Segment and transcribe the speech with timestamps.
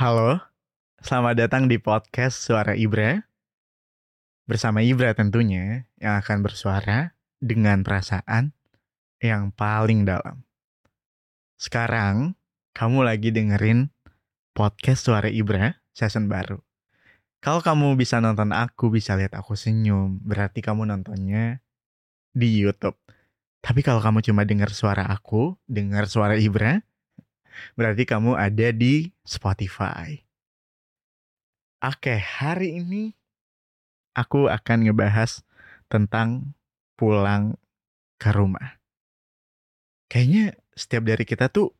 [0.00, 0.40] Halo,
[1.04, 3.20] selamat datang di podcast Suara Ibra.
[4.48, 8.56] Bersama Ibra tentunya yang akan bersuara dengan perasaan
[9.20, 10.48] yang paling dalam.
[11.60, 12.32] Sekarang,
[12.72, 13.92] kamu lagi dengerin
[14.56, 16.56] podcast Suara Ibra season baru.
[17.44, 21.60] Kalau kamu bisa nonton aku, bisa lihat aku senyum, berarti kamu nontonnya
[22.32, 22.96] di YouTube.
[23.60, 26.88] Tapi kalau kamu cuma dengar suara aku, dengar suara Ibra,
[27.74, 30.20] berarti kamu ada di Spotify.
[31.80, 33.16] Oke, hari ini
[34.12, 35.40] aku akan ngebahas
[35.88, 36.52] tentang
[36.94, 37.56] pulang
[38.20, 38.76] ke rumah.
[40.12, 41.72] Kayaknya setiap dari kita tuh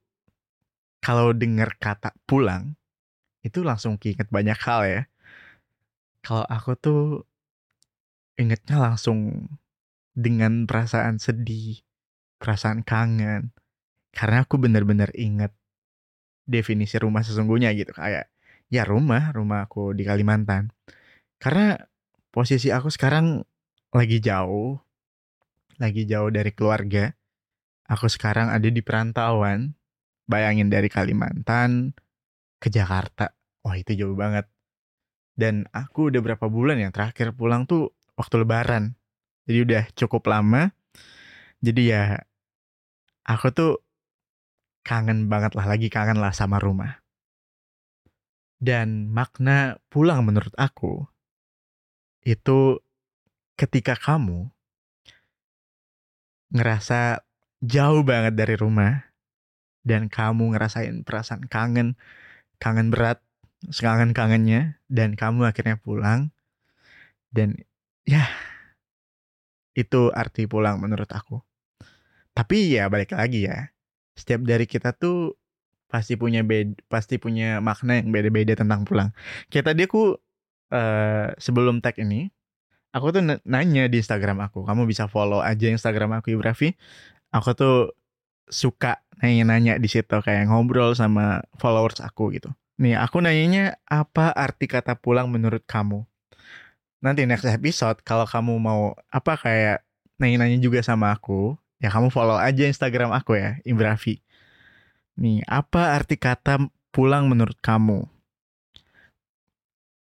[1.05, 2.77] kalau dengar kata pulang
[3.41, 5.03] itu langsung keinget banyak hal ya.
[6.21, 7.03] Kalau aku tuh
[8.37, 9.49] ingetnya langsung
[10.17, 11.81] dengan perasaan sedih,
[12.41, 13.53] perasaan kangen.
[14.11, 15.53] Karena aku bener-bener inget
[16.47, 17.93] definisi rumah sesungguhnya gitu.
[17.97, 18.31] Kayak
[18.71, 20.71] ya rumah, rumah aku di Kalimantan.
[21.41, 21.77] Karena
[22.31, 23.43] posisi aku sekarang
[23.91, 24.79] lagi jauh,
[25.83, 27.11] lagi jauh dari keluarga.
[27.91, 29.75] Aku sekarang ada di perantauan.
[30.31, 31.91] Bayangin dari Kalimantan
[32.63, 33.35] ke Jakarta.
[33.67, 34.47] Wah itu jauh banget.
[35.35, 38.95] Dan aku udah berapa bulan yang terakhir pulang tuh waktu lebaran.
[39.51, 40.71] Jadi udah cukup lama.
[41.59, 42.23] Jadi ya
[43.27, 43.73] aku tuh
[44.83, 47.01] kangen banget lah, lagi kangen lah sama rumah.
[48.61, 51.09] Dan makna pulang menurut aku
[52.21, 52.77] itu
[53.57, 54.53] ketika kamu
[56.53, 57.25] ngerasa
[57.65, 59.09] jauh banget dari rumah
[59.81, 61.97] dan kamu ngerasain perasaan kangen,
[62.61, 63.25] kangen berat,
[63.69, 66.33] sekangen-kangennya dan kamu akhirnya pulang
[67.33, 67.57] dan
[68.05, 68.29] ya
[69.77, 71.41] itu arti pulang menurut aku.
[72.35, 73.71] Tapi ya balik lagi ya.
[74.15, 75.35] Setiap dari kita tuh
[75.91, 79.11] pasti punya beda, pasti punya makna yang beda-beda tentang pulang.
[79.51, 80.15] Kayak tadi aku
[80.71, 82.31] uh, sebelum tag ini,
[82.95, 84.63] aku tuh nanya di Instagram aku.
[84.63, 86.79] Kamu bisa follow aja Instagram aku Ibrafi.
[87.35, 87.95] Aku tuh
[88.51, 92.51] suka nanya-nanya di situ kayak ngobrol sama followers aku gitu.
[92.81, 96.03] Nih, aku nanyanya apa arti kata pulang menurut kamu?
[97.01, 99.85] Nanti next episode kalau kamu mau apa kayak
[100.21, 104.21] nanya-nanya juga sama aku, ya kamu follow aja Instagram aku ya, Ibrafi.
[105.17, 108.05] Nih, apa arti kata pulang menurut kamu?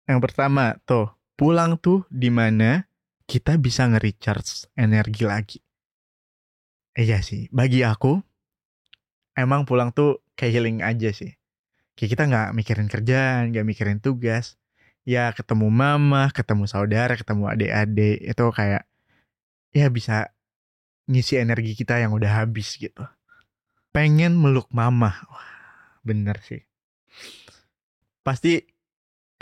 [0.04, 2.84] Yang pertama, tuh, pulang tuh di mana
[3.24, 5.58] kita bisa nge-recharge energi lagi.
[6.98, 8.20] Iya sih, bagi aku,
[9.38, 11.32] emang pulang tuh kayak healing aja sih.
[11.96, 14.60] Kayak kita nggak mikirin kerjaan, nggak mikirin tugas.
[15.06, 18.84] Ya ketemu mama, ketemu saudara, ketemu adik-adik, itu kayak
[19.70, 20.34] ya bisa
[21.10, 23.02] ngisi energi kita yang udah habis gitu.
[23.90, 25.10] Pengen meluk mama.
[25.26, 25.50] Wah,
[26.06, 26.62] bener sih.
[28.22, 28.62] Pasti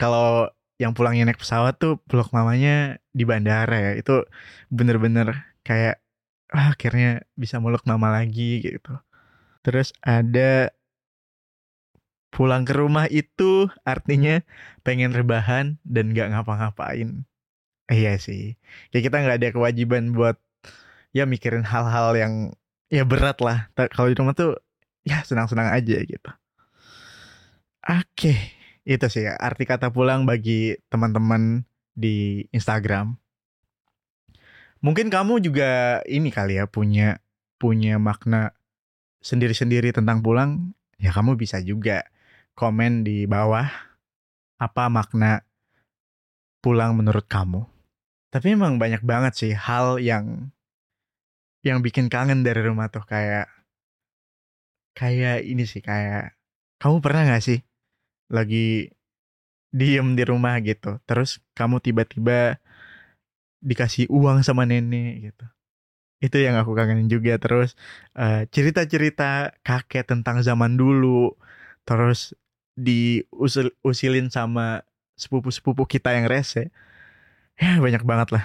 [0.00, 0.48] kalau
[0.80, 3.92] yang pulangnya naik pesawat tuh peluk mamanya di bandara ya.
[4.00, 4.24] Itu
[4.72, 6.00] bener-bener kayak
[6.56, 8.96] ah, akhirnya bisa meluk mama lagi gitu.
[9.60, 10.72] Terus ada
[12.32, 14.40] pulang ke rumah itu artinya
[14.84, 17.28] pengen rebahan dan gak ngapa-ngapain.
[17.88, 18.56] Iya sih.
[18.92, 20.36] Kayak kita nggak ada kewajiban buat
[21.12, 22.32] ya mikirin hal-hal yang
[22.88, 23.68] ya berat lah.
[23.74, 24.56] Kalau di rumah tuh
[25.04, 26.30] ya senang-senang aja gitu.
[27.88, 28.36] Oke,
[28.84, 31.64] itu sih ya, arti kata pulang bagi teman-teman
[31.96, 33.16] di Instagram.
[34.84, 37.18] Mungkin kamu juga ini kali ya punya
[37.58, 38.54] punya makna
[39.24, 40.76] sendiri-sendiri tentang pulang.
[41.00, 42.06] Ya kamu bisa juga
[42.54, 43.66] komen di bawah
[44.58, 45.46] apa makna
[46.62, 47.66] pulang menurut kamu.
[48.28, 50.52] Tapi emang banyak banget sih hal yang
[51.66, 53.50] yang bikin kangen dari rumah tuh kayak
[54.94, 56.34] kayak ini sih kayak
[56.78, 57.58] kamu pernah gak sih
[58.30, 58.90] lagi
[59.74, 62.58] diem di rumah gitu terus kamu tiba-tiba
[63.62, 65.30] dikasih uang sama nenek?
[65.30, 65.44] Gitu.
[66.18, 67.78] Itu yang aku kangenin juga terus
[68.18, 71.38] uh, cerita-cerita kakek tentang zaman dulu
[71.86, 72.34] terus
[72.78, 74.86] diusil usilin sama
[75.18, 76.70] sepupu-sepupu kita yang rese
[77.58, 78.44] ya banyak banget lah.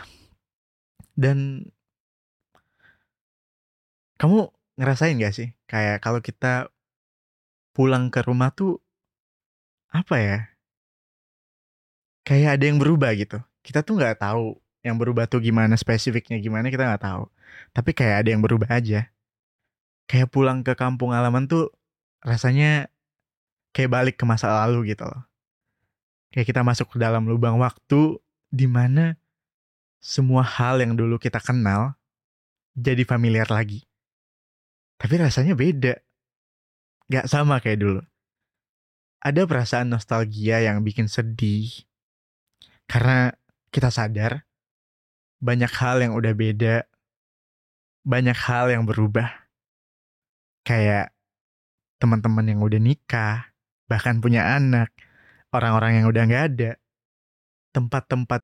[1.14, 1.70] Dan
[4.24, 4.48] kamu
[4.80, 6.72] ngerasain gak sih kayak kalau kita
[7.76, 8.80] pulang ke rumah tuh
[9.92, 10.40] apa ya?
[12.24, 13.44] Kayak ada yang berubah gitu.
[13.60, 17.28] Kita tuh nggak tahu yang berubah tuh gimana spesifiknya gimana kita nggak tahu.
[17.76, 19.12] Tapi kayak ada yang berubah aja.
[20.08, 21.68] Kayak pulang ke kampung halaman tuh
[22.24, 22.88] rasanya
[23.76, 25.28] kayak balik ke masa lalu gitu loh.
[26.32, 28.18] Kayak kita masuk ke dalam lubang waktu
[28.50, 29.20] di mana
[30.00, 32.00] semua hal yang dulu kita kenal
[32.74, 33.86] jadi familiar lagi.
[35.04, 36.00] Tapi rasanya beda.
[37.12, 38.02] Gak sama kayak dulu.
[39.20, 41.68] Ada perasaan nostalgia yang bikin sedih.
[42.88, 43.36] Karena
[43.68, 44.48] kita sadar
[45.44, 46.88] banyak hal yang udah beda.
[48.08, 49.28] Banyak hal yang berubah.
[50.64, 51.12] Kayak
[52.00, 53.52] teman-teman yang udah nikah,
[53.92, 54.92] bahkan punya anak,
[55.52, 56.72] orang-orang yang udah nggak ada,
[57.76, 58.44] tempat-tempat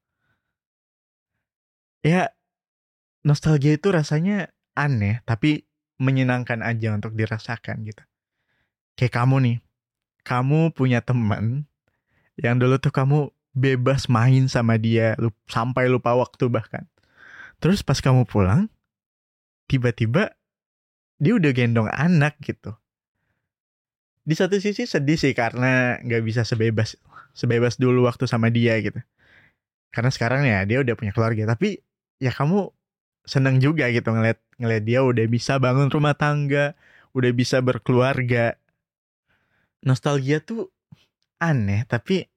[2.01, 2.33] Ya,
[3.21, 5.69] nostalgia itu rasanya aneh, tapi
[6.01, 8.01] menyenangkan aja untuk dirasakan gitu.
[8.97, 9.57] Kayak kamu nih,
[10.25, 11.69] kamu punya teman
[12.41, 15.13] yang dulu tuh kamu bebas main sama dia
[15.45, 16.89] sampai lupa waktu bahkan.
[17.61, 18.65] Terus pas kamu pulang,
[19.69, 20.33] tiba-tiba
[21.21, 22.73] dia udah gendong anak gitu
[24.21, 26.93] di satu sisi sedih sih karena nggak bisa sebebas
[27.33, 29.01] sebebas dulu waktu sama dia gitu
[29.89, 31.81] karena sekarang ya dia udah punya keluarga tapi
[32.21, 32.69] ya kamu
[33.25, 36.77] seneng juga gitu ngeliat ngeliat dia udah bisa bangun rumah tangga
[37.17, 38.55] udah bisa berkeluarga
[39.81, 40.69] nostalgia tuh
[41.41, 42.29] aneh tapi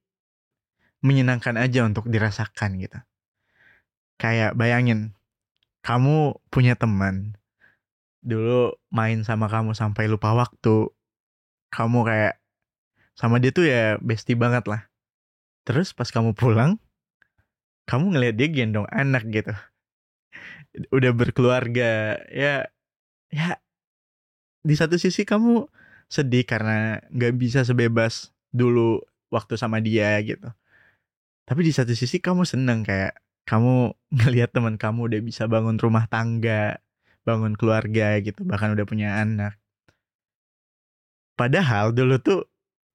[1.04, 2.96] menyenangkan aja untuk dirasakan gitu
[4.16, 5.12] kayak bayangin
[5.84, 7.36] kamu punya teman
[8.24, 10.88] dulu main sama kamu sampai lupa waktu
[11.68, 12.34] kamu kayak
[13.14, 14.90] sama dia tuh ya bestie banget lah.
[15.64, 16.76] Terus pas kamu pulang,
[17.86, 19.54] kamu ngeliat dia gendong anak gitu.
[20.90, 22.66] Udah berkeluarga, ya
[23.30, 23.58] ya
[24.64, 25.68] di satu sisi kamu
[26.08, 30.48] sedih karena nggak bisa sebebas dulu waktu sama dia gitu.
[31.44, 36.08] Tapi di satu sisi kamu seneng kayak kamu ngelihat teman kamu udah bisa bangun rumah
[36.08, 36.80] tangga,
[37.28, 39.60] bangun keluarga gitu, bahkan udah punya anak.
[41.34, 42.40] Padahal dulu tuh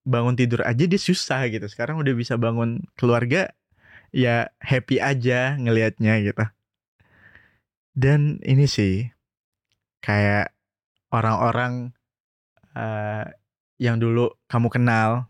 [0.08, 1.68] bangun tidur aja dia susah gitu.
[1.68, 3.52] Sekarang udah bisa bangun keluarga
[4.16, 6.44] ya happy aja ngelihatnya gitu.
[7.96, 9.08] Dan ini sih
[10.00, 10.56] kayak
[11.12, 11.94] orang-orang
[12.78, 13.26] eh,
[13.80, 15.28] yang dulu kamu kenal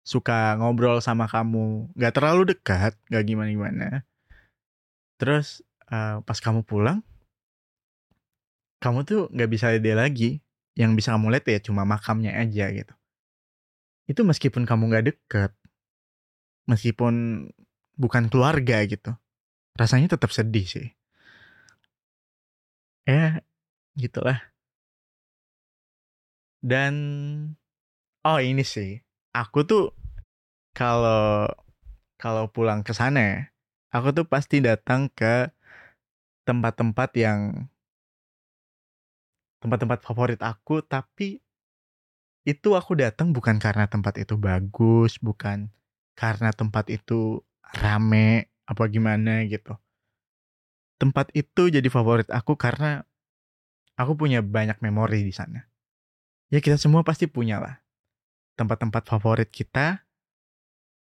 [0.00, 3.86] suka ngobrol sama kamu nggak terlalu dekat nggak gimana gimana
[5.20, 5.60] terus
[5.92, 7.04] eh, pas kamu pulang
[8.80, 10.40] kamu tuh nggak bisa dia lagi
[10.74, 12.94] yang bisa kamu lihat ya cuma makamnya aja gitu.
[14.08, 15.52] Itu meskipun kamu nggak deket,
[16.64, 17.46] meskipun
[18.00, 19.12] bukan keluarga gitu,
[19.76, 20.88] rasanya tetap sedih sih.
[23.10, 23.42] Ya,
[23.98, 24.38] gitulah.
[26.62, 26.94] Dan
[28.22, 29.02] oh ini sih,
[29.34, 29.84] aku tuh
[30.78, 31.50] kalau
[32.22, 33.38] kalau pulang ke sana ya,
[33.90, 35.50] aku tuh pasti datang ke
[36.46, 37.66] tempat-tempat yang
[39.58, 41.42] tempat-tempat favorit aku tapi
[42.48, 45.68] itu aku datang bukan karena tempat itu bagus bukan
[46.16, 47.44] karena tempat itu
[47.76, 49.76] rame apa gimana gitu
[51.00, 53.08] tempat itu jadi favorit aku karena
[53.96, 55.64] aku punya banyak memori di sana.
[56.52, 57.80] Ya kita semua pasti punya lah
[58.60, 60.04] tempat-tempat favorit kita.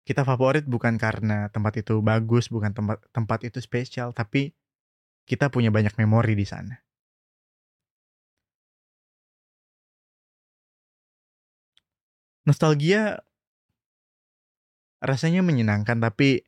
[0.05, 4.53] Kita favorit bukan karena tempat itu bagus bukan tempat tempat itu spesial tapi
[5.27, 6.79] kita punya banyak memori di sana.
[12.47, 13.19] Nostalgia
[15.03, 16.47] rasanya menyenangkan tapi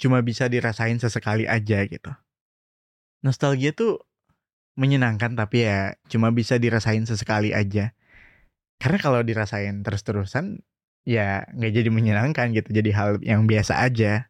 [0.00, 2.08] cuma bisa dirasain sesekali aja gitu.
[3.20, 4.00] Nostalgia tuh
[4.80, 7.92] menyenangkan tapi ya cuma bisa dirasain sesekali aja.
[8.80, 10.64] Karena kalau dirasain terus-terusan
[11.04, 14.28] ya nggak jadi menyenangkan gitu, jadi hal yang biasa aja.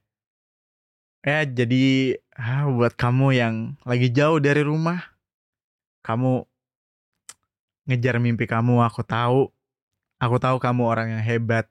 [1.20, 3.54] Ya jadi ah, buat kamu yang
[3.86, 5.14] lagi jauh dari rumah,
[6.02, 6.48] kamu
[7.86, 9.50] ngejar mimpi kamu, aku tahu.
[10.20, 11.64] Aku tahu kamu orang yang hebat,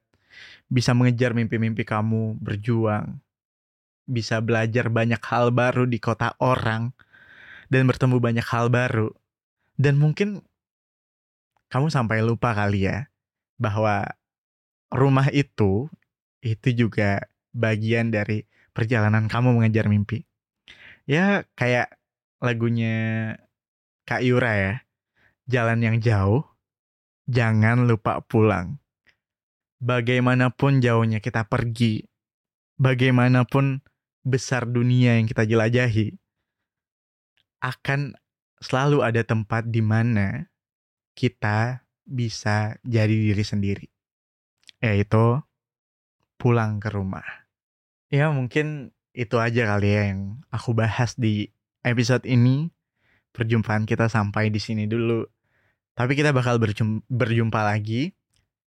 [0.66, 3.22] bisa mengejar mimpi-mimpi kamu, berjuang,
[4.10, 6.90] bisa belajar banyak hal baru di kota orang,
[7.70, 9.14] dan bertemu banyak hal baru.
[9.80, 10.44] Dan mungkin
[11.70, 13.08] kamu sampai lupa kali ya,
[13.62, 14.10] bahwa
[14.90, 15.88] rumah itu,
[16.42, 20.26] itu juga bagian dari perjalanan kamu mengejar mimpi.
[21.06, 21.98] Ya kayak
[22.42, 23.38] lagunya
[24.10, 24.74] Kak Yura ya,
[25.46, 26.46] jalan yang jauh,
[27.30, 28.82] jangan lupa pulang.
[29.80, 32.04] Bagaimanapun jauhnya kita pergi,
[32.82, 33.86] bagaimanapun
[34.26, 36.18] besar dunia yang kita jelajahi,
[37.60, 38.16] akan
[38.60, 40.48] selalu ada tempat di mana
[41.16, 43.88] kita bisa jadi diri sendiri.
[44.80, 45.39] Yaitu
[46.39, 47.25] pulang ke rumah.
[48.08, 51.51] Ya mungkin itu aja kali ya yang aku bahas di
[51.84, 52.72] episode ini.
[53.30, 55.22] Perjumpaan kita sampai di sini dulu.
[55.94, 58.16] Tapi kita bakal berjum- berjumpa lagi.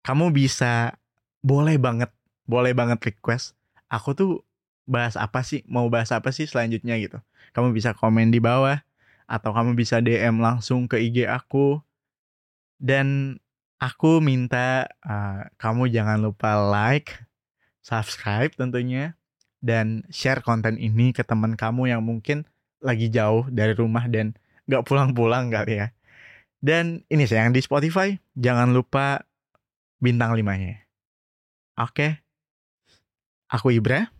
[0.03, 0.97] Kamu bisa
[1.45, 2.11] boleh banget,
[2.49, 3.55] boleh banget request.
[3.93, 4.43] Aku tuh
[4.91, 5.63] bahas apa sih?
[5.71, 7.23] Mau bahas apa sih selanjutnya gitu?
[7.55, 8.83] Kamu bisa komen di bawah
[9.31, 11.79] atau kamu bisa DM langsung ke IG aku.
[12.83, 13.39] Dan
[13.79, 17.23] aku minta uh, kamu jangan lupa like,
[17.87, 19.15] subscribe tentunya
[19.63, 22.49] dan share konten ini ke teman kamu yang mungkin
[22.81, 24.35] lagi jauh dari rumah dan
[24.67, 25.89] gak pulang-pulang kali ya.
[26.61, 29.25] Dan ini sayang di Spotify, jangan lupa
[29.97, 30.85] bintang limanya.
[31.81, 32.21] Oke,
[33.49, 34.20] aku Ibra.